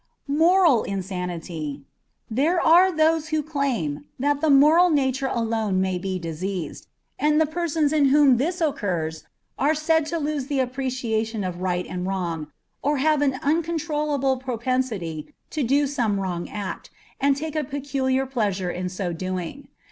Moral 0.27 0.81
Insanity. 0.81 1.83
There 2.27 2.59
are 2.59 2.91
those 2.91 3.27
who 3.27 3.43
claim 3.43 4.05
that 4.17 4.41
the 4.41 4.49
moral 4.49 4.89
nature 4.89 5.29
alone 5.31 5.79
may 5.79 5.99
be 5.99 6.17
diseased, 6.17 6.87
and 7.19 7.39
the 7.39 7.45
persons 7.45 7.93
in 7.93 8.05
whom 8.05 8.37
this 8.37 8.61
occurs 8.61 9.25
are 9.59 9.75
said 9.75 10.07
to 10.07 10.17
lose 10.17 10.47
the 10.47 10.59
appreciation 10.59 11.43
of 11.43 11.61
right 11.61 11.85
and 11.85 12.07
wrong, 12.07 12.47
or 12.81 12.97
have 12.97 13.21
an 13.21 13.35
uncontrollable 13.43 14.37
propensity 14.37 15.35
to 15.51 15.61
do 15.61 15.85
some 15.85 16.19
wrong 16.19 16.49
act, 16.49 16.89
and 17.19 17.37
take 17.37 17.55
a 17.55 17.63
peculiar 17.63 18.25
pleasure 18.25 18.71
in 18.71 18.89
so 18.89 19.13
doing. 19.13 19.67